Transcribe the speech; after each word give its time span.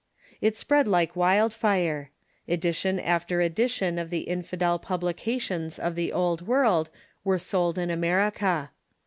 It 0.41 0.57
spread 0.57 0.87
like 0.87 1.15
wildfire. 1.15 2.09
Edition 2.47 2.99
after 2.99 3.39
edition 3.39 3.99
of 3.99 4.09
the 4.09 4.21
infidel 4.21 4.79
publications 4.79 5.77
of 5.77 5.93
the 5.93 6.11
Old 6.11 6.47
"World 6.47 6.89
were 7.23 7.37
sold 7.37 7.77
in 7.77 7.91
America. 7.91 8.71